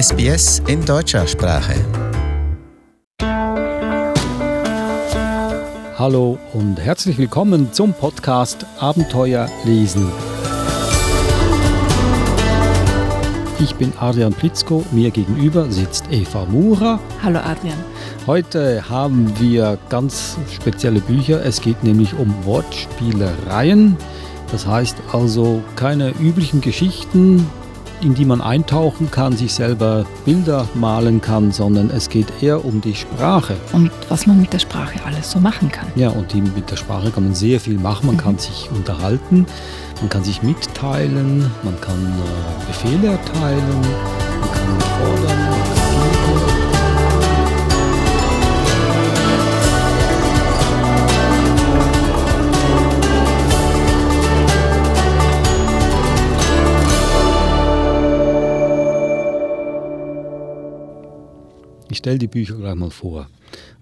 [0.00, 1.74] SBS in deutscher Sprache.
[5.98, 10.06] Hallo und herzlich willkommen zum Podcast Abenteuer lesen.
[13.58, 17.00] Ich bin Adrian Plitzko, mir gegenüber sitzt Eva Mura.
[17.20, 17.82] Hallo Adrian.
[18.24, 21.44] Heute haben wir ganz spezielle Bücher.
[21.44, 23.96] Es geht nämlich um Wortspielereien.
[24.52, 27.48] Das heißt also keine üblichen Geschichten,
[28.02, 32.80] in die man eintauchen kann, sich selber Bilder malen kann, sondern es geht eher um
[32.80, 33.56] die Sprache.
[33.72, 35.88] Und was man mit der Sprache alles so machen kann.
[35.94, 38.06] Ja, und die, mit der Sprache kann man sehr viel machen.
[38.06, 38.20] Man mhm.
[38.20, 39.46] kann sich unterhalten,
[40.00, 43.80] man kann sich mitteilen, man kann äh, Befehle erteilen,
[44.40, 45.77] man kann fordern.
[62.08, 63.28] Ich stelle die Bücher gleich mal vor.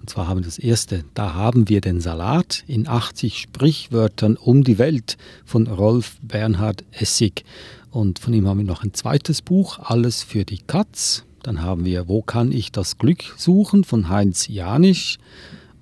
[0.00, 4.64] Und zwar haben wir das erste, da haben wir den Salat in 80 Sprichwörtern um
[4.64, 7.44] die Welt von Rolf Bernhard Essig.
[7.92, 11.24] Und von ihm haben wir noch ein zweites Buch, Alles für die Katz.
[11.44, 15.18] Dann haben wir Wo kann ich das Glück suchen von Heinz Janisch.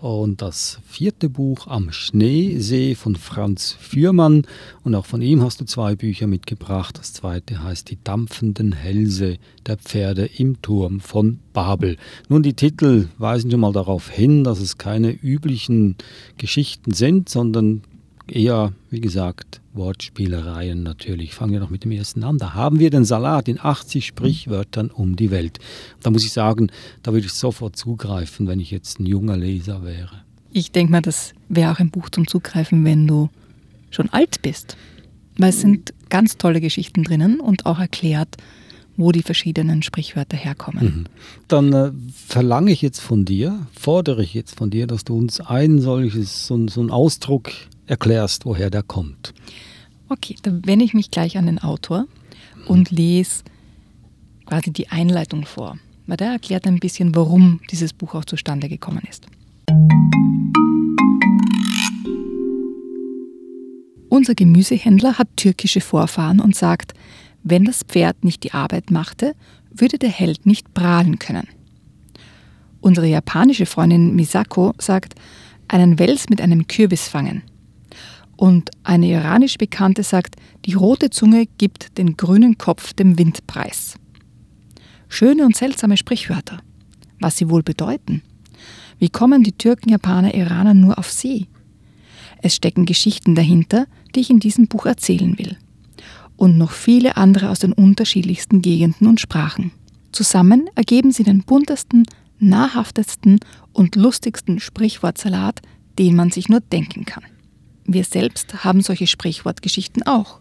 [0.05, 4.47] Und das vierte Buch Am Schneesee von Franz Fürmann.
[4.83, 6.99] Und auch von ihm hast du zwei Bücher mitgebracht.
[6.99, 11.97] Das zweite heißt Die dampfenden Hälse der Pferde im Turm von Babel.
[12.29, 15.97] Nun, die Titel weisen schon mal darauf hin, dass es keine üblichen
[16.37, 17.81] Geschichten sind, sondern
[18.29, 21.35] eher, wie gesagt, Wortspielereien natürlich.
[21.35, 22.39] Fangen wir noch mit dem ersten an.
[22.39, 25.59] Da haben wir den Salat in 80 Sprichwörtern um die Welt.
[26.03, 26.71] Da muss ich sagen,
[27.03, 30.23] da würde ich sofort zugreifen, wenn ich jetzt ein junger Leser wäre.
[30.53, 33.29] Ich denke mal, das wäre auch ein Buch zum Zugreifen, wenn du
[33.91, 34.77] schon alt bist.
[35.37, 38.37] Weil es sind ganz tolle Geschichten drinnen und auch erklärt,
[38.97, 40.85] wo die verschiedenen Sprichwörter herkommen.
[40.85, 41.05] Mhm.
[41.49, 45.41] Dann äh, verlange ich jetzt von dir, fordere ich jetzt von dir, dass du uns
[45.41, 47.51] ein solches, so, so einen Ausdruck
[47.87, 49.35] erklärst, woher der kommt.
[50.09, 52.07] Okay, dann wende ich mich gleich an den Autor
[52.67, 53.43] und lese
[54.47, 59.03] quasi die Einleitung vor, weil der erklärt ein bisschen, warum dieses Buch auch zustande gekommen
[59.09, 59.27] ist.
[64.09, 66.93] Unser Gemüsehändler hat türkische Vorfahren und sagt,
[67.43, 69.35] wenn das Pferd nicht die Arbeit machte,
[69.71, 71.49] würde der Held nicht prahlen können.
[72.81, 75.15] Unsere japanische Freundin Misako sagt,
[75.69, 77.43] einen Wels mit einem Kürbis fangen.
[78.45, 83.95] Und eine iranisch Bekannte sagt, die rote Zunge gibt den grünen Kopf dem Windpreis.
[85.09, 86.59] Schöne und seltsame Sprichwörter.
[87.19, 88.21] Was sie wohl bedeuten?
[88.99, 91.49] Wie kommen die Türken, Japaner, Iraner nur auf sie?
[92.43, 95.57] Es stecken Geschichten dahinter, die ich in diesem Buch erzählen will.
[96.37, 99.71] Und noch viele andere aus den unterschiedlichsten Gegenden und Sprachen.
[100.13, 102.05] Zusammen ergeben sie den buntesten,
[102.41, 103.41] nahrhaftesten
[103.73, 105.63] und lustigsten Sprichwortsalat,
[105.99, 107.25] den man sich nur denken kann.
[107.87, 110.41] Wir selbst haben solche Sprichwortgeschichten auch.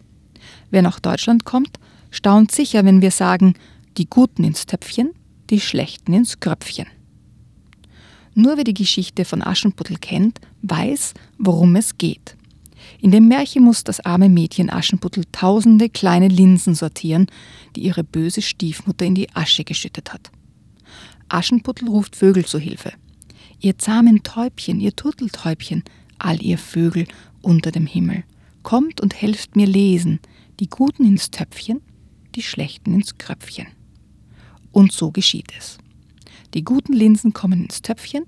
[0.70, 1.78] Wer nach Deutschland kommt,
[2.10, 3.54] staunt sicher, wenn wir sagen,
[3.96, 5.10] die Guten ins Töpfchen,
[5.50, 6.86] die Schlechten ins Kröpfchen.
[8.34, 12.36] Nur wer die Geschichte von Aschenputtel kennt, weiß, worum es geht.
[13.00, 17.26] In dem Märchen muss das arme Mädchen Aschenputtel tausende kleine Linsen sortieren,
[17.76, 20.30] die ihre böse Stiefmutter in die Asche geschüttet hat.
[21.28, 22.92] Aschenputtel ruft Vögel zu Hilfe.
[23.60, 25.84] Ihr zahmen Täubchen, ihr Turteltäubchen,
[26.18, 27.06] all ihr Vögel
[27.44, 28.24] unter dem Himmel.
[28.62, 30.20] Kommt und helft mir lesen,
[30.60, 31.80] die Guten ins Töpfchen,
[32.34, 33.66] die Schlechten ins Kröpfchen.
[34.72, 35.78] Und so geschieht es.
[36.54, 38.24] Die guten Linsen kommen ins Töpfchen,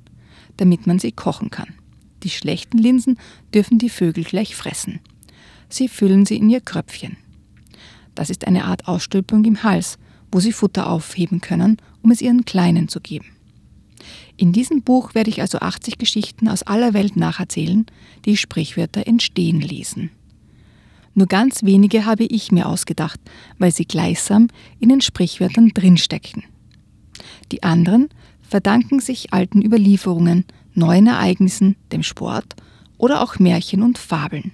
[0.56, 1.75] damit man sie kochen kann.
[2.22, 3.19] Die schlechten Linsen
[3.54, 5.00] dürfen die Vögel gleich fressen.
[5.69, 7.16] Sie füllen sie in ihr Kröpfchen.
[8.15, 9.98] Das ist eine Art Ausstülpung im Hals,
[10.33, 13.36] wo sie Futter aufheben können, um es ihren Kleinen zu geben.
[14.37, 17.87] In diesem Buch werde ich also 80 Geschichten aus aller Welt nacherzählen,
[18.25, 20.11] die Sprichwörter entstehen ließen.
[21.15, 23.19] Nur ganz wenige habe ich mir ausgedacht,
[23.59, 26.45] weil sie gleichsam in den Sprichwörtern drinstecken.
[27.51, 28.10] Die anderen
[28.43, 30.45] verdanken sich alten Überlieferungen,
[30.75, 32.55] neuen Ereignissen, dem Sport
[32.99, 34.53] oder auch Märchen und Fabeln.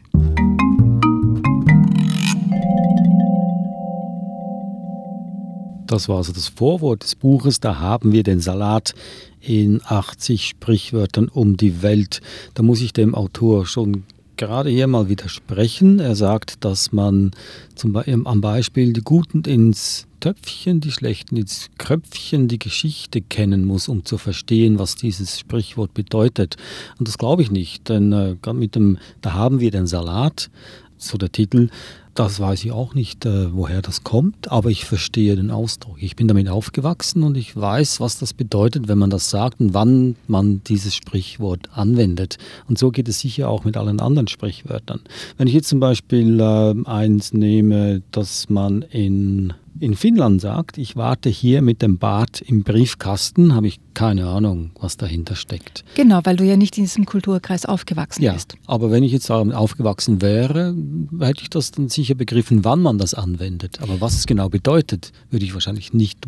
[5.92, 7.60] Das war also das Vorwort des Buches.
[7.60, 8.94] Da haben wir den Salat
[9.42, 12.22] in 80 Sprichwörtern um die Welt.
[12.54, 14.04] Da muss ich dem Autor schon
[14.38, 15.98] gerade hier mal widersprechen.
[15.98, 17.32] Er sagt, dass man
[17.74, 23.66] zum Beispiel am Beispiel die Guten ins Töpfchen, die Schlechten ins Kröpfchen die Geschichte kennen
[23.66, 26.56] muss, um zu verstehen, was dieses Sprichwort bedeutet.
[26.98, 30.48] Und das glaube ich nicht, denn äh, mit dem, da haben wir den Salat
[30.96, 31.68] so der Titel.
[32.14, 36.02] Das weiß ich auch nicht, äh, woher das kommt, aber ich verstehe den Ausdruck.
[36.02, 39.72] Ich bin damit aufgewachsen und ich weiß, was das bedeutet, wenn man das sagt und
[39.72, 42.36] wann man dieses Sprichwort anwendet.
[42.68, 45.00] Und so geht es sicher auch mit allen anderen Sprichwörtern.
[45.38, 50.96] Wenn ich jetzt zum Beispiel äh, eins nehme, dass man in in Finnland sagt, ich
[50.96, 55.84] warte hier mit dem Bad im Briefkasten, habe ich keine Ahnung, was dahinter steckt.
[55.96, 58.54] Genau, weil du ja nicht in diesem Kulturkreis aufgewachsen ja, bist.
[58.66, 60.74] Aber wenn ich jetzt aufgewachsen wäre,
[61.20, 63.80] hätte ich das dann sicher begriffen, wann man das anwendet.
[63.80, 66.26] Aber was es genau bedeutet, würde ich wahrscheinlich nicht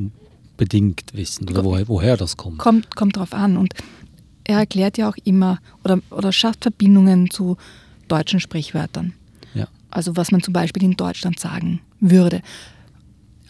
[0.57, 2.59] bedingt wissen oder woher, woher das kommt.
[2.59, 3.57] Kommt, kommt drauf an.
[3.57, 3.75] Und
[4.45, 7.57] er erklärt ja auch immer oder, oder schafft Verbindungen zu
[8.09, 9.15] deutschen Sprichwörtern.
[9.55, 9.67] Ja.
[9.91, 12.43] Also was man zum Beispiel in Deutschland sagen würde.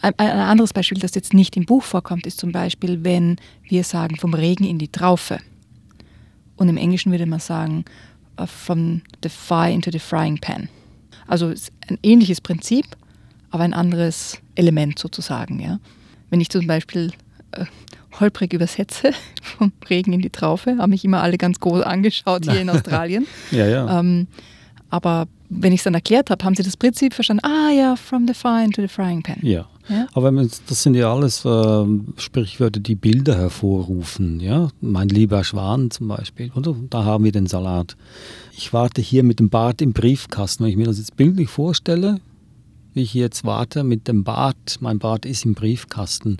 [0.01, 4.17] Ein, anderes Beispiel, das jetzt nicht im Buch vorkommt, ist zum Beispiel, wenn wir sagen
[4.17, 5.39] vom Regen in die Traufe.
[6.57, 7.85] Und im Englischen würde man sagen
[8.39, 10.69] uh, from the fire into the frying pan.
[11.27, 11.53] Also
[11.87, 12.85] ein ähnliches Prinzip,
[13.51, 15.59] aber ein anderes Element sozusagen.
[15.59, 15.79] Ja.
[16.29, 17.11] Wenn ich zum Beispiel
[17.51, 17.65] äh,
[18.19, 19.11] holprig übersetze,
[19.41, 23.27] vom Regen in die Traufe, haben mich immer alle ganz groß angeschaut hier in Australien.
[23.51, 23.99] ja, ja.
[23.99, 24.27] Ähm,
[24.89, 27.43] aber wenn ich es dann erklärt habe, haben sie das Prinzip verstanden.
[27.45, 29.37] Ah ja, from the fire into the frying pan.
[29.41, 29.67] Ja.
[29.89, 30.07] Ja?
[30.13, 31.85] Aber das sind ja alles äh,
[32.17, 34.39] Sprichwörter, die Bilder hervorrufen.
[34.39, 34.69] Ja?
[34.81, 36.51] Mein lieber Schwan zum Beispiel.
[36.55, 36.75] Oder?
[36.89, 37.95] Da haben wir den Salat.
[38.55, 40.63] Ich warte hier mit dem Bart im Briefkasten.
[40.63, 42.19] Wenn ich mir das jetzt bildlich vorstelle,
[42.93, 46.37] wie ich jetzt warte mit dem Bart, mein Bart ist im Briefkasten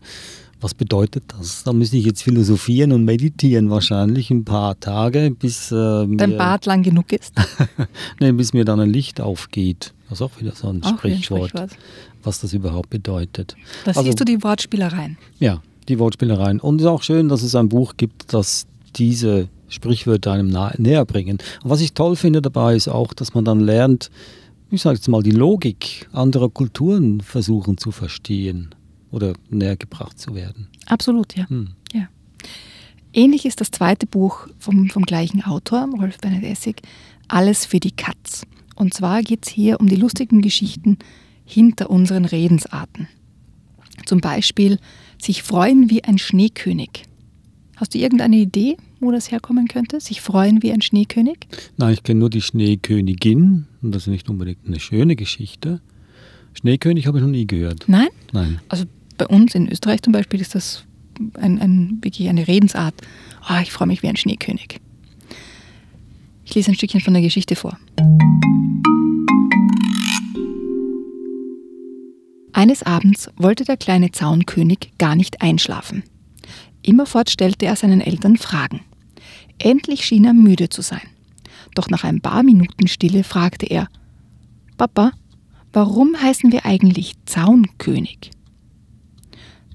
[0.65, 1.63] was bedeutet das?
[1.63, 6.65] Da müsste ich jetzt philosophieren und meditieren wahrscheinlich ein paar Tage, bis äh, dein Bart
[6.65, 7.33] lang genug ist.
[8.19, 9.93] nee, bis mir dann ein Licht aufgeht.
[10.09, 11.77] Das ist auch wieder so ein, Sprichwort, ein Sprichwort,
[12.23, 13.55] was das überhaupt bedeutet.
[13.83, 15.17] Da also, siehst du die Wortspielereien.
[15.39, 16.59] Ja, die Wortspielereien.
[16.59, 21.05] Und es ist auch schön, dass es ein Buch gibt, das diese Sprichwörter einem näher
[21.05, 21.39] bringen.
[21.63, 24.11] Und was ich toll finde dabei ist auch, dass man dann lernt,
[24.71, 28.73] ich sage jetzt mal, die Logik anderer Kulturen versuchen zu verstehen
[29.11, 30.67] oder näher gebracht zu werden.
[30.85, 31.47] Absolut, ja.
[31.49, 31.69] Hm.
[31.93, 32.07] ja.
[33.13, 36.81] Ähnlich ist das zweite Buch vom, vom gleichen Autor, Rolf Bernhard Essig,
[37.27, 38.45] Alles für die Katz.
[38.75, 40.97] Und zwar geht es hier um die lustigen Geschichten
[41.45, 43.07] hinter unseren Redensarten.
[44.05, 44.79] Zum Beispiel
[45.21, 47.03] sich freuen wie ein Schneekönig.
[47.77, 49.99] Hast du irgendeine Idee, wo das herkommen könnte?
[49.99, 51.39] Sich freuen wie ein Schneekönig?
[51.77, 55.81] Nein, ich kenne nur die Schneekönigin und das ist nicht unbedingt eine schöne Geschichte.
[56.53, 57.85] Schneekönig habe ich noch nie gehört.
[57.87, 58.07] Nein?
[58.31, 58.59] Nein.
[58.69, 58.85] Also
[59.17, 60.85] bei uns in Österreich zum Beispiel ist das
[61.33, 62.95] ein, ein, wirklich eine Redensart.
[63.49, 64.79] Oh, ich freue mich wie ein Schneekönig.
[66.45, 67.77] Ich lese ein Stückchen von der Geschichte vor.
[72.55, 76.03] Eines Abends wollte der kleine Zaunkönig gar nicht einschlafen.
[76.83, 78.79] Immerfort stellte er seinen Eltern Fragen.
[79.59, 81.01] Endlich schien er müde zu sein.
[81.73, 83.89] Doch nach ein paar Minuten Stille fragte er:
[84.77, 85.11] Papa,
[85.73, 88.31] warum heißen wir eigentlich Zaunkönig?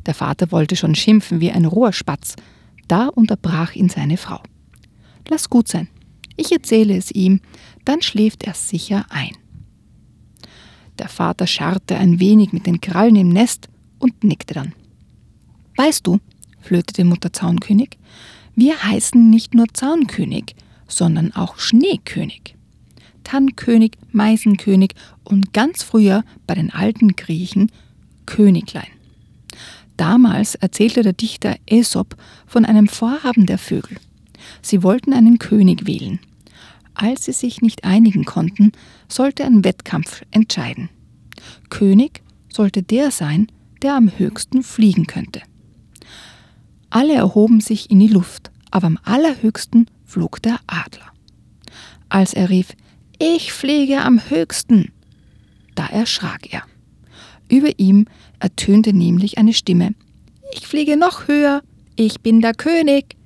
[0.07, 2.35] Der Vater wollte schon schimpfen wie ein Rohrspatz,
[2.89, 4.43] da unterbrach ihn seine Frau.
[5.29, 5.89] Lass gut sein,
[6.35, 7.43] ich erzähle es ihm,
[7.85, 9.37] dann schläft er sicher ein.
[11.01, 14.75] Der Vater scharrte ein wenig mit den Krallen im Nest und nickte dann.
[15.79, 16.19] Weißt du,
[16.61, 17.97] flötete Mutter Zaunkönig,
[18.55, 20.55] wir heißen nicht nur Zaunkönig,
[20.89, 22.55] sondern auch Schneekönig.
[23.25, 24.91] Tannkönig, Meisenkönig
[25.25, 27.73] und ganz früher bei den alten Griechen
[28.27, 28.91] Königlein.
[29.97, 32.15] Damals erzählte der Dichter Aesop
[32.47, 33.97] von einem Vorhaben der Vögel.
[34.61, 36.21] Sie wollten einen König wählen.
[37.03, 38.73] Als sie sich nicht einigen konnten,
[39.09, 40.91] sollte ein Wettkampf entscheiden.
[41.71, 43.47] König sollte der sein,
[43.81, 45.41] der am höchsten fliegen könnte.
[46.91, 51.11] Alle erhoben sich in die Luft, aber am allerhöchsten flog der Adler.
[52.11, 52.77] Als er rief,
[53.19, 54.93] ich fliege am höchsten,
[55.77, 56.65] da erschrak er.
[57.49, 58.09] Über ihm
[58.41, 59.95] ertönte nämlich eine Stimme.
[60.53, 61.63] Ich fliege noch höher,
[61.97, 63.17] ich bin der König.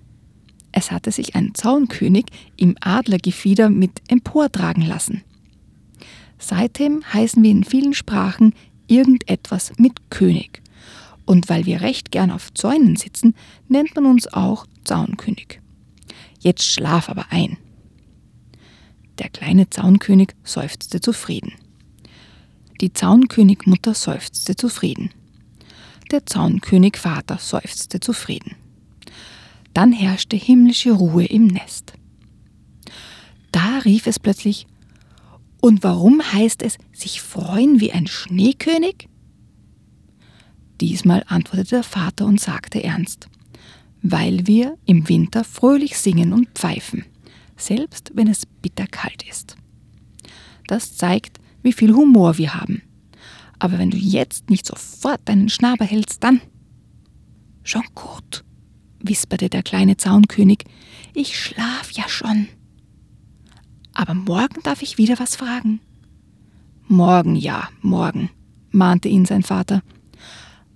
[0.76, 2.26] Es hatte sich ein Zaunkönig
[2.57, 5.23] im Adlergefieder mit emportragen lassen.
[6.37, 8.54] Seitdem heißen wir in vielen Sprachen
[8.88, 10.62] irgendetwas mit König.
[11.26, 13.37] Und weil wir recht gern auf Zäunen sitzen,
[13.69, 15.61] nennt man uns auch Zaunkönig.
[16.40, 17.57] Jetzt schlaf aber ein.
[19.21, 21.52] Der kleine Zaunkönig seufzte zufrieden.
[22.81, 25.11] Die Zaunkönigmutter seufzte zufrieden.
[26.11, 28.57] Der Zaunkönigvater seufzte zufrieden.
[29.75, 31.93] Dann herrschte himmlische Ruhe im Nest.
[33.52, 34.66] Da rief es plötzlich,
[35.61, 39.09] und warum heißt es sich freuen wie ein Schneekönig?
[40.81, 43.28] Diesmal antwortete der Vater und sagte ernst,
[44.02, 47.04] weil wir im Winter fröhlich singen und pfeifen,
[47.57, 49.57] selbst wenn es bitterkalt ist.
[50.66, 52.83] Das zeigt, wie viel Humor wir haben.
[53.59, 56.40] Aber wenn du jetzt nicht sofort deinen Schnabel hältst, dann.
[57.62, 58.45] Schon gut,
[59.06, 60.64] wisperte der kleine Zaunkönig,
[61.14, 62.49] ich schlaf ja schon.
[63.92, 65.80] Aber morgen darf ich wieder was fragen.
[66.88, 68.30] Morgen ja, morgen,
[68.70, 69.82] mahnte ihn sein Vater.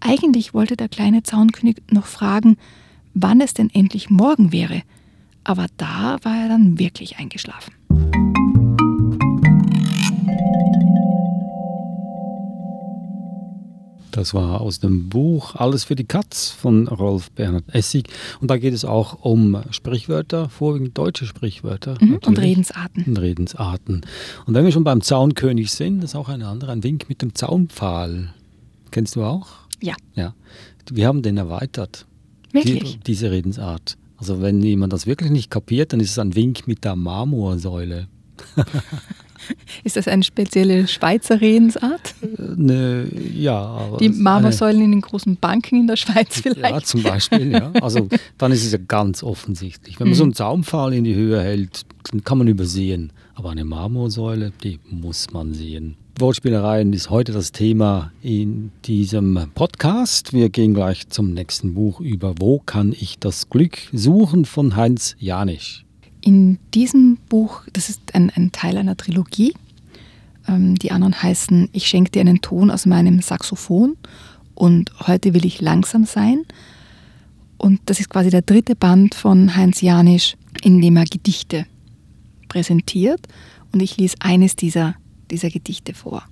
[0.01, 2.57] Eigentlich wollte der kleine Zaunkönig noch fragen,
[3.15, 4.83] wann es denn endlich morgen wäre,
[5.45, 7.75] aber da war er dann wirklich eingeschlafen.
[14.11, 18.09] Das war aus dem Buch Alles für die Katz von Rolf Bernhard Essig.
[18.41, 21.97] Und da geht es auch um Sprichwörter, vorwiegend deutsche Sprichwörter.
[22.01, 23.05] Mhm, und Redensarten.
[23.05, 24.01] Und Redensarten.
[24.47, 27.23] Und wenn wir schon beim Zaunkönig sind, das ist auch ein anderer, ein Wink mit
[27.23, 28.33] dem Zaunpfahl.
[28.91, 29.49] Kennst du auch?
[29.81, 29.95] Ja.
[30.15, 30.35] Ja.
[30.91, 32.07] Wir haben den erweitert.
[32.53, 32.95] Wirklich?
[32.97, 33.99] Die, diese Redensart.
[34.17, 38.09] Also wenn jemand das wirklich nicht kapiert, dann ist es ein Wink mit der Marmorsäule.
[39.85, 42.15] Ist das eine spezielle Schweizer Redensart?
[42.57, 43.97] Ne, ja.
[44.01, 46.75] Die Marmorsäulen in den großen Banken in der Schweiz vielleicht?
[46.75, 47.53] Ja, zum Beispiel.
[47.53, 47.73] Ja.
[47.81, 49.99] Also dann ist es ja ganz offensichtlich.
[49.99, 53.13] Wenn man so einen Zaunpfahl in die Höhe hält, dann kann man übersehen.
[53.35, 55.97] Aber eine Marmorsäule, die muss man sehen.
[56.19, 60.33] Wortspielereien ist heute das Thema in diesem Podcast.
[60.33, 65.15] Wir gehen gleich zum nächsten Buch über Wo kann ich das Glück suchen von Heinz
[65.21, 65.85] Janisch.
[66.21, 69.55] In diesem Buch, das ist ein, ein Teil einer Trilogie,
[70.49, 73.97] ähm, die anderen heißen Ich schenke dir einen Ton aus meinem Saxophon
[74.55, 76.45] und Heute will ich langsam sein.
[77.59, 81.67] Und das ist quasi der dritte Band von Heinz Janisch, in dem er Gedichte
[82.49, 83.27] präsentiert.
[83.73, 84.95] Und ich lese eines dieser,
[85.31, 86.25] dieser Gedichte vor.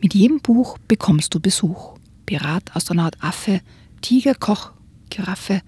[0.00, 1.96] Mit jedem Buch bekommst du Besuch.
[2.26, 3.60] Pirat, Astronaut, Affe,
[4.02, 4.73] Tiger, Koch,
[5.14, 5.62] Giraffe,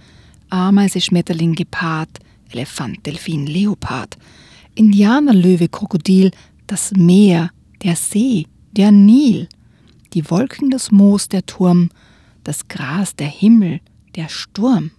[0.51, 2.19] Ameise, Schmetterling, Gepard,
[2.51, 4.17] Elefant, Delfin, Leopard,
[4.75, 6.33] Indianer, Löwe, Krokodil,
[6.67, 7.51] das Meer,
[7.83, 9.49] der See, der Nil,
[10.15, 11.91] die Wolken, das Moos, der Turm,
[12.43, 13.81] das Gras, der Himmel,
[14.17, 14.91] der Sturm.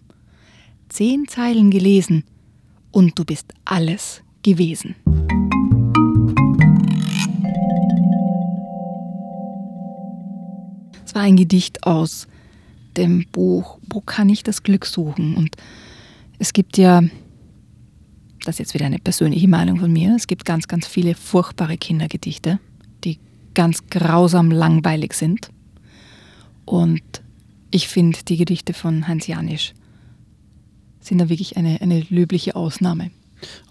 [0.89, 2.23] Zehn Zeilen gelesen
[2.91, 4.95] und du bist alles gewesen.
[11.05, 12.27] Es war ein Gedicht aus
[12.97, 15.35] dem Buch Wo kann ich das Glück suchen?
[15.35, 15.55] Und
[16.39, 17.01] es gibt ja,
[18.45, 21.77] das ist jetzt wieder eine persönliche Meinung von mir, es gibt ganz, ganz viele furchtbare
[21.77, 22.59] Kindergedichte,
[23.03, 23.19] die
[23.53, 25.49] ganz grausam langweilig sind.
[26.65, 27.01] Und
[27.71, 29.73] ich finde, die Gedichte von Heinz Janisch
[30.99, 33.11] sind da wirklich eine, eine löbliche Ausnahme.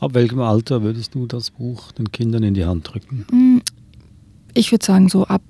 [0.00, 3.26] Ab welchem Alter würdest du das Buch den Kindern in die Hand drücken?
[3.30, 3.62] Hm,
[4.54, 5.42] ich würde sagen, so ab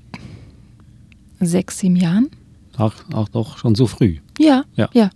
[1.40, 2.30] sechs, sieben Jahren.
[2.76, 4.18] Ach, ach doch, schon so früh.
[4.38, 4.88] Ja, Ja.
[4.92, 5.10] ja,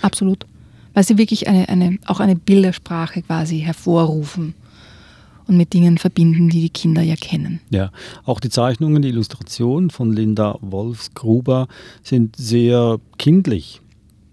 [0.00, 0.46] absolut.
[0.94, 4.54] Weil sie wirklich eine, eine, auch eine Bildersprache quasi hervorrufen
[5.46, 7.60] und mit Dingen verbinden, die die Kinder ja kennen.
[7.70, 7.90] Ja,
[8.24, 11.66] auch die Zeichnungen, die Illustrationen von Linda Wolfsgruber
[12.02, 13.80] sind sehr kindlich.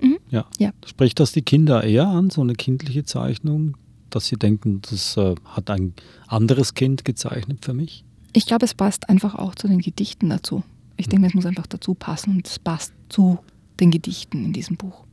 [0.02, 0.18] Mhm.
[0.30, 0.46] Ja.
[0.60, 0.72] Ja.
[0.86, 3.76] Spricht das die Kinder eher an, so eine kindliche Zeichnung,
[4.10, 5.94] dass sie denken, das äh, hat ein
[6.28, 8.04] anderes Kind gezeichnet für mich?
[8.34, 10.64] Ich glaube, es passt einfach auch zu den Gedichten dazu.
[11.00, 13.40] Ich denke, es muss einfach dazu passen und es passt zu
[13.80, 15.06] den Gedichten in diesem Buch.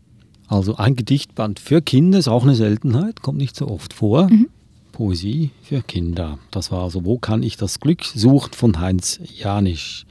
[0.48, 4.28] Also ein Gedichtband für Kinder ist auch eine Seltenheit, kommt nicht so oft vor.
[4.28, 4.48] Mhm.
[4.92, 6.38] Poesie für Kinder.
[6.50, 10.06] Das war also Wo kann ich das Glück suchen von Heinz Janisch.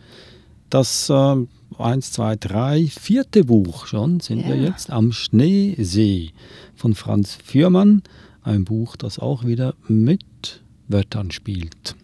[0.70, 1.36] Das äh,
[1.78, 4.70] eins, zwei, drei, vierte Buch schon sind wir Ja.
[4.70, 6.32] jetzt am Schneesee
[6.76, 8.04] von Franz Fürmann.
[8.44, 11.96] Ein Buch, das auch wieder mit Wörtern spielt.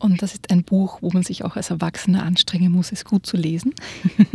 [0.00, 3.26] Und das ist ein Buch, wo man sich auch als Erwachsener anstrengen muss, es gut
[3.26, 3.74] zu lesen,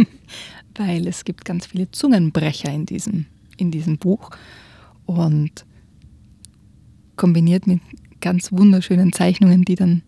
[0.75, 3.25] weil es gibt ganz viele Zungenbrecher in diesem,
[3.57, 4.29] in diesem Buch.
[5.05, 5.65] Und
[7.15, 7.81] kombiniert mit
[8.22, 10.03] ganz wunderschönen Zeichnungen, die dann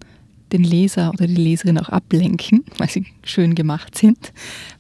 [0.52, 4.34] den Leser oder die Leserin auch ablenken, weil sie schön gemacht sind,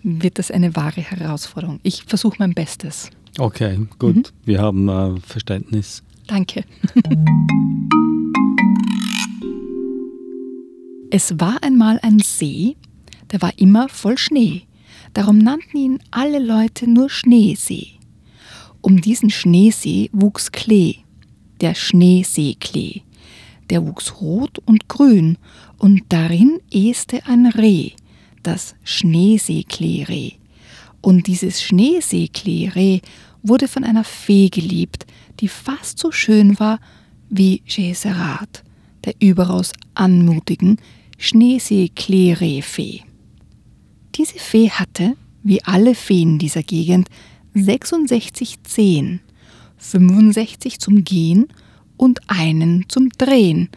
[0.03, 1.79] wird das eine wahre Herausforderung.
[1.83, 3.09] Ich versuche mein Bestes.
[3.39, 4.33] Okay, gut.
[4.45, 6.03] Wir haben äh, Verständnis.
[6.27, 6.63] Danke.
[11.09, 12.75] Es war einmal ein See,
[13.31, 14.63] der war immer voll Schnee.
[15.13, 17.93] Darum nannten ihn alle Leute nur Schneesee.
[18.81, 20.97] Um diesen Schneesee wuchs Klee,
[21.61, 23.03] der Schneeseeklee.
[23.69, 25.37] Der wuchs rot und grün,
[25.77, 27.91] und darin äste ein Reh,
[28.43, 30.33] das Schneeseekleereh.
[31.01, 32.99] Und dieses Schneeseekleereh
[33.43, 35.05] wurde von einer Fee geliebt,
[35.39, 36.79] die fast so schön war
[37.29, 38.63] wie Geserat,
[39.05, 40.77] der überaus anmutigen
[41.17, 43.01] Schneeseekleereh-Fee.
[44.15, 47.09] Diese Fee hatte, wie alle Feen dieser Gegend,
[47.53, 49.19] 66 Zehen,
[49.77, 51.47] 65 zum Gehen
[51.97, 53.67] und einen zum Drehen.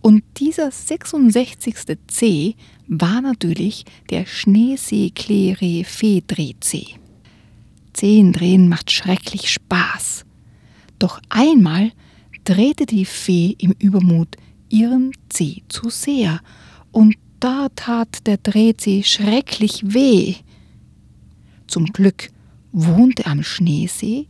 [0.00, 1.74] Und dieser 66.
[2.06, 2.54] C
[2.86, 6.86] war natürlich der Schneesee-Klee-Fee-Dreh-C.
[7.92, 10.24] Zehen drehen macht schrecklich Spaß.
[10.98, 11.92] Doch einmal
[12.44, 14.36] drehte die Fee im Übermut
[14.68, 16.40] ihren C zu sehr,
[16.98, 20.34] und da tat der Drehzeh schrecklich weh.
[21.68, 22.30] Zum Glück
[22.72, 24.26] wohnte am Schneesee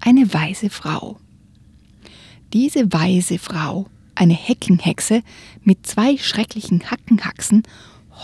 [0.00, 1.18] eine weise Frau.
[2.52, 5.22] Diese weise Frau, eine Heckenhexe
[5.62, 7.62] mit zwei schrecklichen Hackenhaxen,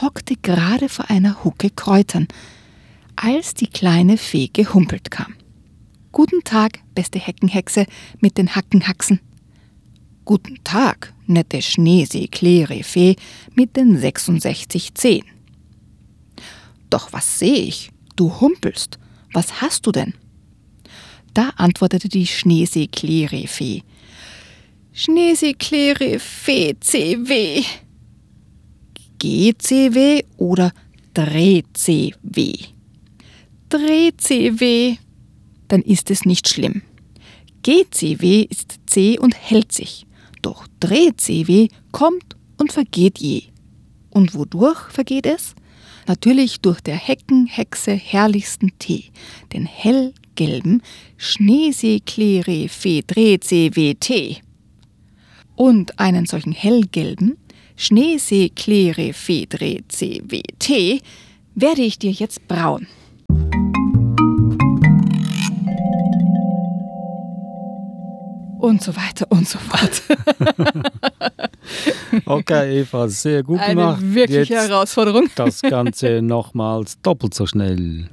[0.02, 2.28] hockte gerade vor einer Hucke Kräutern,
[3.16, 5.36] als die kleine Fee gehumpelt kam.
[6.12, 7.86] Guten Tag, beste Heckenhexe
[8.20, 9.20] mit den Hackenhaxen.
[10.26, 13.16] Guten Tag, nette Schneesee-Klere-Fee
[13.54, 15.24] mit den 66 Zehen.
[16.90, 17.90] Doch was sehe ich?
[18.16, 18.98] Du humpelst.
[19.32, 20.14] Was hast du denn?
[21.34, 23.82] Da antwortete die Schneesee-Klere-Fee.
[24.92, 27.62] Schneesee-Klere-Fee CW.
[29.18, 30.72] GCW oder
[31.12, 32.54] Dreh-CW?
[33.68, 34.96] Dreh-CW.
[35.68, 36.82] Dann ist es nicht schlimm.
[37.62, 40.05] GCW ist C und hält sich.
[40.46, 43.42] Doch Dreh-CW kommt und vergeht je.
[44.10, 45.56] Und wodurch vergeht es?
[46.06, 49.06] Natürlich durch der Heckenhexe herrlichsten Tee,
[49.52, 50.84] den hellgelben
[51.16, 54.40] Schneeseeklere Fedre-CWT.
[55.56, 57.38] Und einen solchen hellgelben
[57.74, 61.02] Schneeseeklere Fedre-CWT
[61.56, 62.86] werde ich dir jetzt brauen.
[68.66, 70.02] Und so weiter und so fort.
[72.26, 74.02] okay, Eva, sehr gut Eine gemacht.
[74.02, 75.28] Eine wirkliche Jetzt Herausforderung.
[75.36, 78.08] Das Ganze nochmals doppelt so schnell.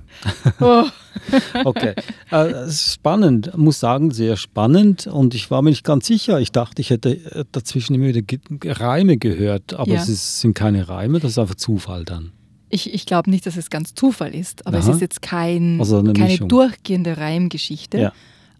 [0.60, 0.84] Oh.
[1.64, 1.96] okay,
[2.32, 5.08] äh, spannend, muss sagen, sehr spannend.
[5.08, 6.40] Und ich war mir nicht ganz sicher.
[6.40, 8.22] Ich dachte, ich hätte äh, dazwischen immer wieder
[8.64, 10.02] Reime gehört, aber ja.
[10.02, 12.32] es ist, sind keine Reime, das ist einfach Zufall dann.
[12.70, 14.90] Ich, ich glaube nicht, dass es ganz Zufall ist, aber Aha.
[14.90, 16.50] es ist jetzt kein, also eine keine Mischung.
[16.50, 18.00] durchgehende Reimgeschichte.
[18.00, 18.14] Ja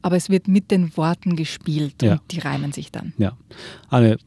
[0.04, 2.14] aber es wird mit den Worten gespielt ja.
[2.14, 3.14] und die reimen sich dann.
[3.18, 3.38] Ja,
[3.90, 4.18] eine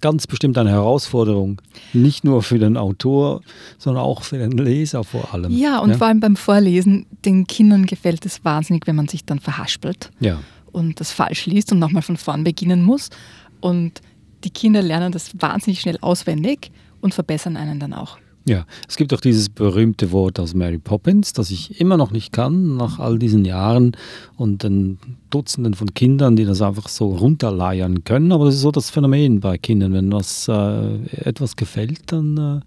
[0.00, 1.60] ganz bestimmt eine Herausforderung,
[1.92, 3.42] nicht nur für den Autor,
[3.78, 5.52] sondern auch für den Leser vor allem.
[5.52, 5.98] Ja, und ja?
[5.98, 10.38] vor allem beim Vorlesen, den Kindern gefällt es wahnsinnig, wenn man sich dann verhaspelt ja.
[10.70, 13.10] und das falsch liest und nochmal von vorn beginnen muss.
[13.60, 14.00] Und
[14.44, 18.18] die Kinder lernen das wahnsinnig schnell auswendig und verbessern einen dann auch.
[18.44, 22.32] Ja, es gibt auch dieses berühmte Wort aus Mary Poppins, das ich immer noch nicht
[22.32, 23.92] kann, nach all diesen Jahren
[24.36, 24.98] und den
[25.28, 28.32] Dutzenden von Kindern, die das einfach so runterleiern können.
[28.32, 29.92] Aber das ist so das Phänomen bei Kindern.
[29.92, 32.60] Wenn was, äh, etwas gefällt, dann äh,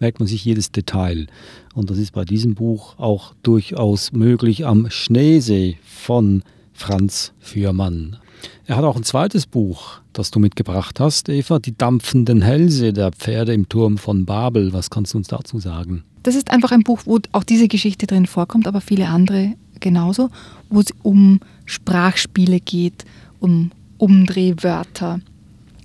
[0.00, 1.28] merkt man sich jedes Detail.
[1.72, 8.16] Und das ist bei diesem Buch auch durchaus möglich am Schneesee von Franz Fürmann.
[8.66, 13.12] Er hat auch ein zweites Buch, das du mitgebracht hast, Eva, Die dampfenden Hälse der
[13.12, 14.72] Pferde im Turm von Babel.
[14.72, 16.04] Was kannst du uns dazu sagen?
[16.22, 20.30] Das ist einfach ein Buch, wo auch diese Geschichte drin vorkommt, aber viele andere genauso,
[20.68, 23.04] wo es um Sprachspiele geht,
[23.40, 25.20] um Umdrehwörter.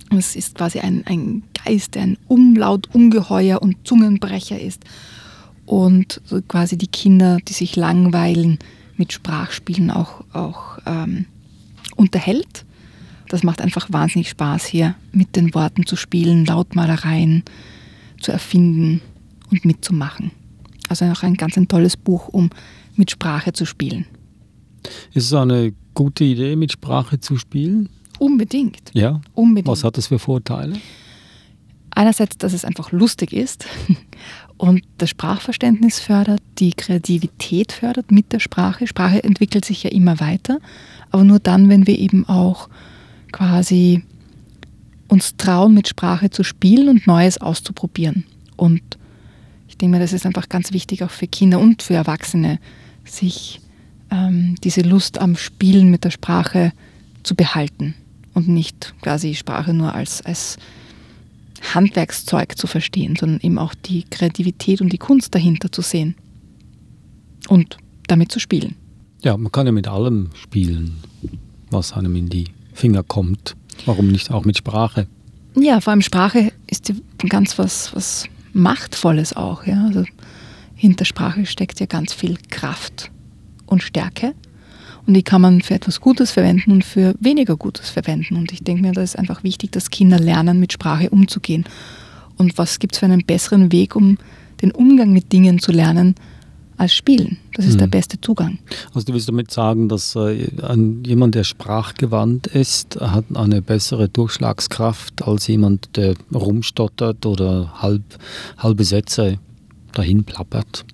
[0.10, 4.84] Es ist quasi ein, ein Geist, der ein Umlautungeheuer und Zungenbrecher ist.
[5.66, 8.60] Und quasi die Kinder, die sich langweilen,
[8.98, 11.26] mit Sprachspielen auch, auch ähm,
[11.96, 12.66] unterhält.
[13.30, 17.44] Das macht einfach wahnsinnig Spaß, hier mit den Worten zu spielen, Lautmalereien
[18.20, 19.02] zu erfinden
[19.50, 20.32] und mitzumachen.
[20.90, 22.50] Also auch ein ganz ein tolles Buch, um
[22.96, 24.06] mit Sprache zu spielen.
[25.14, 27.90] Ist es eine gute Idee, mit Sprache zu spielen?
[28.20, 28.92] Unbedingt.
[28.94, 29.22] Ja?
[29.34, 29.68] Unbedingt.
[29.68, 30.76] Was hat das für Vorteile?
[31.92, 33.66] Einerseits, dass es einfach lustig ist
[34.64, 38.88] und das Sprachverständnis fördert, die Kreativität fördert mit der Sprache.
[38.88, 40.60] Sprache entwickelt sich ja immer weiter,
[41.12, 42.70] aber nur dann, wenn wir eben auch
[43.34, 44.04] quasi
[45.10, 48.24] uns trauen, mit Sprache zu spielen und Neues auszuprobieren.
[48.56, 48.82] Und
[49.68, 52.58] ich denke mir, das ist einfach ganz wichtig auch für Kinder und für Erwachsene,
[53.04, 53.60] sich
[54.12, 56.72] ähm, diese Lust am Spielen mit der Sprache
[57.24, 57.96] zu behalten
[58.34, 60.58] und nicht quasi Sprache nur als, als
[61.64, 66.16] Handwerkszeug zu verstehen, sondern eben auch die Kreativität und die Kunst dahinter zu sehen
[67.48, 68.76] und damit zu spielen.
[69.24, 70.98] Ja, man kann ja mit allem spielen,
[71.70, 73.56] was einem in die Finger kommt.
[73.86, 75.08] Warum nicht auch mit Sprache?
[75.56, 76.94] Ja, vor allem Sprache ist
[77.30, 79.66] ganz was, was Machtvolles auch.
[79.66, 79.86] Ja?
[79.86, 80.04] Also
[80.76, 83.12] hinter Sprache steckt ja ganz viel Kraft
[83.66, 84.34] und Stärke.
[85.06, 88.36] Und die kann man für etwas Gutes verwenden und für weniger Gutes verwenden.
[88.38, 91.66] Und ich denke mir, da ist einfach wichtig, dass Kinder lernen, mit Sprache umzugehen.
[92.38, 94.18] Und was gibt es für einen besseren Weg, um
[94.62, 96.16] den Umgang mit Dingen zu lernen,
[96.78, 97.38] als Spielen.
[97.54, 97.80] Das ist mhm.
[97.80, 98.60] der beste Zugang.
[98.94, 104.10] Also du willst damit sagen, dass äh, ein, jemand, der sprachgewandt ist, hat eine bessere
[104.10, 108.04] Durchschlagskraft als jemand, der rumstottert oder halb,
[108.58, 109.38] halbe Sätze
[109.94, 110.86] dahin plappert?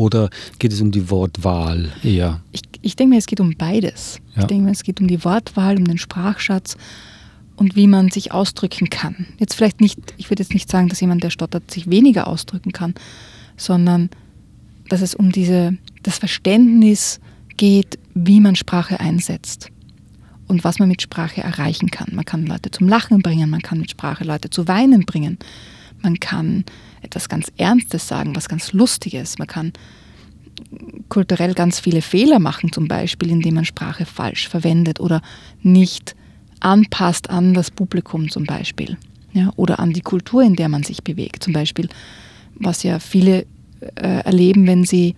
[0.00, 2.40] Oder geht es um die Wortwahl eher?
[2.52, 4.18] Ich, ich denke mir, es geht um beides.
[4.34, 4.40] Ja.
[4.40, 6.78] Ich denke mir, es geht um die Wortwahl, um den Sprachschatz
[7.56, 9.26] und wie man sich ausdrücken kann.
[9.38, 12.72] Jetzt vielleicht nicht, ich würde jetzt nicht sagen, dass jemand, der stottert, sich weniger ausdrücken
[12.72, 12.94] kann,
[13.58, 14.08] sondern
[14.88, 17.20] dass es um diese, das Verständnis
[17.58, 19.68] geht, wie man Sprache einsetzt
[20.48, 22.08] und was man mit Sprache erreichen kann.
[22.14, 25.36] Man kann Leute zum Lachen bringen, man kann mit Sprache Leute zu weinen bringen,
[26.02, 26.64] man kann
[27.02, 29.72] etwas ganz Ernstes sagen, was ganz Lustiges, man kann
[31.08, 35.22] kulturell ganz viele Fehler machen, zum Beispiel indem man Sprache falsch verwendet oder
[35.62, 36.14] nicht
[36.60, 38.98] anpasst an das Publikum zum Beispiel
[39.32, 41.42] ja, oder an die Kultur, in der man sich bewegt.
[41.42, 41.88] Zum Beispiel,
[42.54, 43.46] was ja viele
[43.96, 45.14] äh, erleben, wenn sie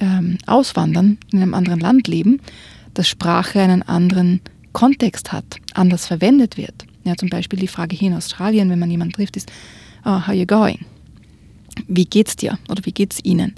[0.00, 2.40] ähm, auswandern, in einem anderen Land leben,
[2.94, 4.40] dass Sprache einen anderen
[4.72, 6.86] Kontext hat, anders verwendet wird.
[7.04, 9.50] Ja, zum Beispiel die Frage hier in Australien, wenn man jemanden trifft, ist,
[10.06, 10.84] oh, how you going?
[11.88, 13.54] Wie geht's dir oder wie geht's Ihnen?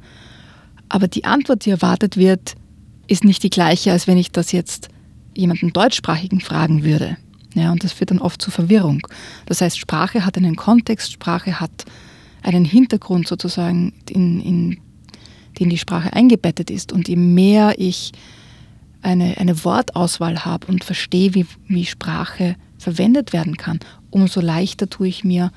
[0.89, 2.55] Aber die Antwort, die erwartet wird,
[3.07, 4.89] ist nicht die gleiche, als wenn ich das jetzt
[5.35, 7.17] jemanden deutschsprachigen fragen würde.
[7.55, 9.07] Ja, und das führt dann oft zu Verwirrung.
[9.47, 11.85] Das heißt, Sprache hat einen Kontext, Sprache hat
[12.43, 14.81] einen Hintergrund sozusagen, in, in
[15.59, 16.93] den die Sprache eingebettet ist.
[16.93, 18.13] Und je mehr ich
[19.03, 23.81] eine, eine Wortauswahl habe und verstehe, wie, wie Sprache verwendet werden kann,
[24.11, 25.51] umso leichter tue ich mir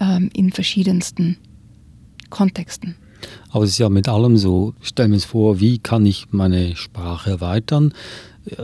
[0.00, 1.36] ähm, in verschiedensten
[2.30, 2.96] Kontexten.
[3.50, 7.30] Aber es ist ja mit allem so, stell mir vor, wie kann ich meine Sprache
[7.30, 7.94] erweitern?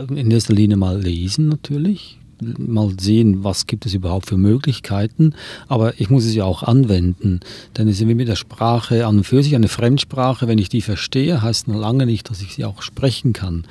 [0.09, 2.19] in erster Linie mal lesen natürlich,
[2.57, 5.33] mal sehen, was gibt es überhaupt für Möglichkeiten,
[5.67, 7.39] aber ich muss es ja auch anwenden,
[7.77, 10.69] denn es ist wie mit der Sprache an und für sich eine Fremdsprache, wenn ich
[10.69, 13.65] die verstehe, heißt noch lange nicht, dass ich sie auch sprechen kann.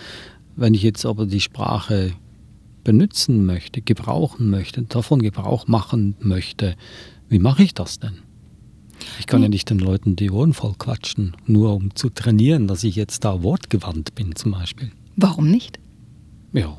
[0.56, 2.12] Wenn ich jetzt aber die Sprache
[2.84, 6.76] benutzen möchte, gebrauchen möchte, davon Gebrauch machen möchte,
[7.30, 8.18] wie mache ich das denn?
[9.18, 9.50] Ich kann ja hm.
[9.50, 13.42] nicht den Leuten die Ohren voll quatschen, nur um zu trainieren, dass ich jetzt da
[13.42, 14.90] wortgewandt bin zum Beispiel.
[15.16, 15.78] Warum nicht?
[16.52, 16.76] Ja,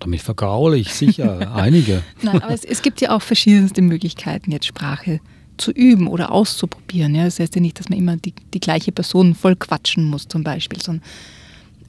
[0.00, 2.02] damit vergraule ich sicher einige.
[2.22, 5.20] Nein, aber es, es, gibt ja auch verschiedenste Möglichkeiten, jetzt Sprache
[5.56, 7.14] zu üben oder auszuprobieren.
[7.14, 7.24] Ja?
[7.24, 10.42] Das heißt ja nicht, dass man immer die, die gleiche Person voll quatschen muss, zum
[10.42, 11.04] Beispiel, sondern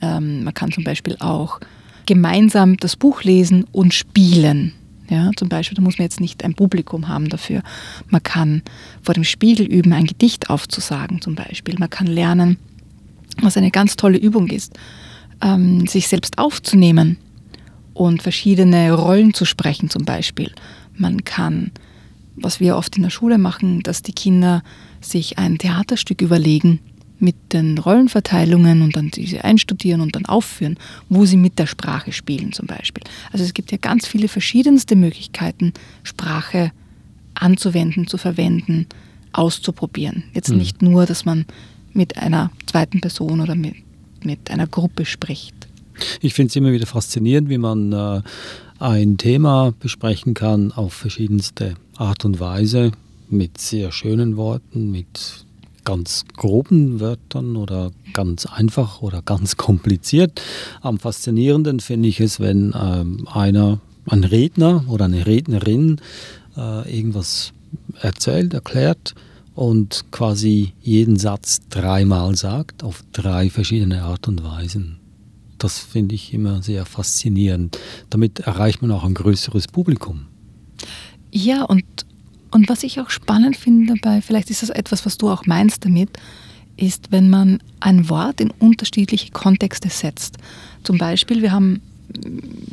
[0.01, 1.59] ähm, man kann zum Beispiel auch
[2.05, 4.73] gemeinsam das Buch lesen und spielen.
[5.09, 7.61] Ja, zum Beispiel, da muss man jetzt nicht ein Publikum haben dafür.
[8.07, 8.63] Man kann
[9.03, 11.75] vor dem Spiegel üben, ein Gedicht aufzusagen, zum Beispiel.
[11.77, 12.57] Man kann lernen,
[13.41, 14.73] was eine ganz tolle Übung ist,
[15.41, 17.17] ähm, sich selbst aufzunehmen
[17.93, 20.51] und verschiedene Rollen zu sprechen zum Beispiel.
[20.95, 21.71] Man kann,
[22.35, 24.63] was wir oft in der Schule machen, dass die Kinder
[25.01, 26.79] sich ein Theaterstück überlegen
[27.19, 30.77] mit den Rollenverteilungen und dann diese einstudieren und dann aufführen,
[31.09, 33.03] wo sie mit der Sprache spielen zum Beispiel.
[33.31, 35.73] Also es gibt ja ganz viele verschiedenste Möglichkeiten,
[36.03, 36.71] Sprache
[37.33, 38.87] anzuwenden, zu verwenden,
[39.31, 40.23] auszuprobieren.
[40.33, 40.57] Jetzt mhm.
[40.57, 41.45] nicht nur, dass man
[41.93, 43.75] mit einer zweiten Person oder mit
[44.25, 45.53] mit einer Gruppe spricht.
[46.19, 48.21] Ich finde es immer wieder faszinierend, wie man äh,
[48.79, 52.91] ein Thema besprechen kann auf verschiedenste Art und Weise,
[53.29, 55.44] mit sehr schönen Worten, mit
[55.85, 60.41] ganz groben Wörtern oder ganz einfach oder ganz kompliziert.
[60.81, 66.01] Am faszinierenden finde ich es, wenn ähm, einer, ein Redner oder eine Rednerin
[66.57, 67.53] äh, irgendwas
[68.01, 69.15] erzählt, erklärt
[69.53, 74.99] und quasi jeden Satz dreimal sagt, auf drei verschiedene Art und Weisen.
[75.57, 77.79] Das finde ich immer sehr faszinierend.
[78.09, 80.25] Damit erreicht man auch ein größeres Publikum.
[81.31, 81.83] Ja, und,
[82.51, 85.85] und was ich auch spannend finde dabei, vielleicht ist das etwas, was du auch meinst
[85.85, 86.09] damit,
[86.77, 90.37] ist, wenn man ein Wort in unterschiedliche Kontexte setzt.
[90.83, 91.81] Zum Beispiel, wir haben,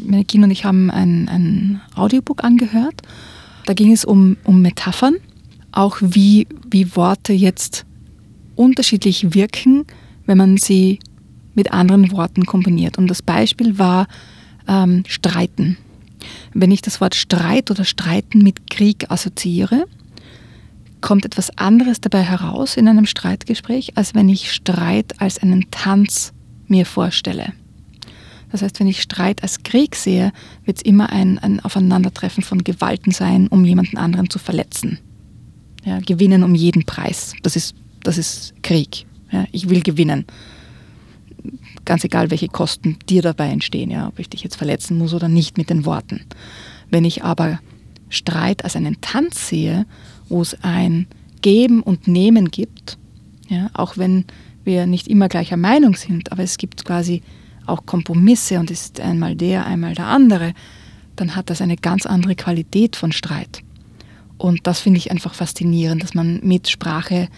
[0.05, 3.03] meine Kinder und ich haben ein, ein Audiobook angehört.
[3.67, 5.17] Da ging es um, um Metaphern
[5.73, 7.87] auch wie, wie Worte jetzt
[8.55, 9.87] unterschiedlich wirken,
[10.27, 10.99] wenn man sie
[11.55, 12.99] mit anderen Worten kombiniert.
[12.99, 14.07] Und das Beispiel war
[14.69, 15.79] ähm, Streiten.
[16.55, 19.87] Wenn ich das Wort Streit oder Streiten mit Krieg assoziiere,
[21.01, 26.33] kommt etwas anderes dabei heraus in einem Streitgespräch, als wenn ich Streit als einen Tanz
[26.69, 27.53] mir vorstelle.
[28.51, 30.33] Das heißt, wenn ich Streit als Krieg sehe,
[30.65, 34.99] wird es immer ein, ein Aufeinandertreffen von Gewalten sein, um jemanden anderen zu verletzen.
[35.85, 37.33] Ja, gewinnen um jeden Preis.
[37.43, 39.07] Das ist, das ist Krieg.
[39.31, 40.27] Ja, ich will gewinnen.
[41.85, 45.29] Ganz egal, welche Kosten dir dabei entstehen, ja, ob ich dich jetzt verletzen muss oder
[45.29, 46.25] nicht mit den Worten.
[46.91, 47.59] Wenn ich aber
[48.09, 49.87] Streit als einen Tanz sehe,
[50.29, 51.07] wo es ein
[51.41, 52.99] Geben und Nehmen gibt,
[53.49, 54.25] Ja, auch wenn
[54.65, 57.23] wir nicht immer gleicher Meinung sind, aber es gibt quasi
[57.67, 60.55] auch Kompromisse und ist einmal der, einmal der andere,
[61.17, 63.63] dann hat das eine ganz andere Qualität von Streit.
[64.39, 67.29] Und das finde ich einfach faszinierend, dass man mit Sprache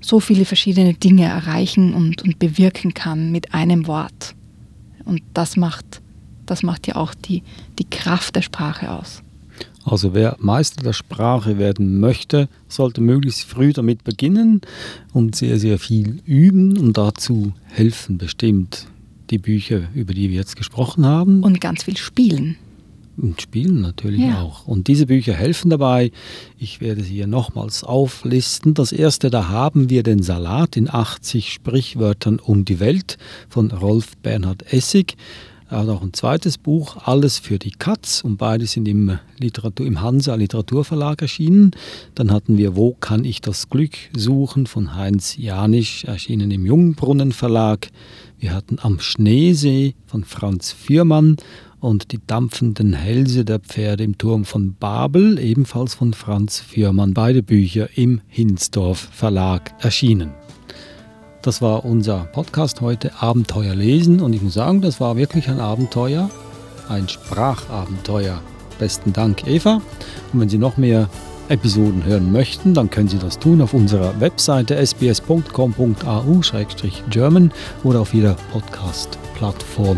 [0.00, 4.34] so viele verschiedene Dinge erreichen und, und bewirken kann mit einem Wort.
[5.04, 6.00] Und das macht,
[6.46, 7.42] das macht ja auch die,
[7.78, 9.22] die Kraft der Sprache aus.
[9.84, 14.60] Also wer Meister der Sprache werden möchte, sollte möglichst früh damit beginnen
[15.12, 18.86] und sehr, sehr viel üben und dazu helfen bestimmt
[19.30, 21.42] die Bücher, über die wir jetzt gesprochen haben.
[21.42, 22.56] Und ganz viel spielen.
[23.20, 24.40] Und spielen natürlich ja.
[24.40, 24.66] auch.
[24.66, 26.10] Und diese Bücher helfen dabei.
[26.58, 28.72] Ich werde sie hier nochmals auflisten.
[28.72, 34.16] Das erste, da haben wir den Salat in 80 Sprichwörtern um die Welt von Rolf
[34.22, 35.16] Bernhard Essig.
[35.70, 39.86] Er hat auch ein zweites Buch, Alles für die Katz, und beide sind im, Literatur,
[39.86, 41.70] im Hansa Literaturverlag erschienen.
[42.16, 47.30] Dann hatten wir Wo kann ich das Glück suchen von Heinz Janisch, erschienen im Jungbrunnen
[47.30, 47.86] Verlag.
[48.40, 51.36] Wir hatten Am Schneesee von Franz Fürmann
[51.80, 57.14] und Die dampfenden Hälse der Pferde im Turm von Babel, ebenfalls von Franz Fürmann.
[57.14, 60.30] Beide Bücher im Hinsdorf Verlag erschienen.
[61.42, 64.20] Das war unser Podcast heute, Abenteuer lesen.
[64.20, 66.30] Und ich muss sagen, das war wirklich ein Abenteuer,
[66.88, 68.40] ein Sprachabenteuer.
[68.78, 69.80] Besten Dank, Eva.
[70.32, 71.08] Und wenn Sie noch mehr
[71.48, 78.36] Episoden hören möchten, dann können Sie das tun auf unserer Webseite sbs.com.au-german oder auf jeder
[78.52, 79.29] Podcast-Plattform.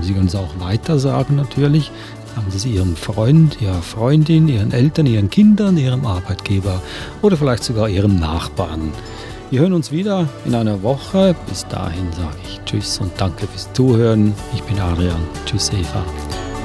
[0.02, 1.90] Sie können es auch weiter sagen natürlich.
[2.34, 6.80] Sagen Sie es Ihrem Freund, Ihrer Freundin, Ihren Eltern, Ihren Kindern, Ihrem Arbeitgeber
[7.20, 8.92] oder vielleicht sogar Ihrem Nachbarn.
[9.50, 11.34] Wir hören uns wieder in einer Woche.
[11.46, 14.32] Bis dahin sage ich Tschüss und danke fürs Zuhören.
[14.54, 15.20] Ich bin Adrian.
[15.44, 16.04] Tschüss, Eva.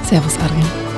[0.04, 0.97] Servus, Adrian.